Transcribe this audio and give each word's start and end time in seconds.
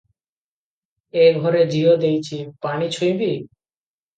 ଏ 1.25 1.27
ଘରେ 1.43 1.61
ଝିଅ 1.75 1.93
ଦେଇଛି, 2.05 2.41
ପାଣି 2.67 2.91
ଛୁଇଁବି? 2.97 3.33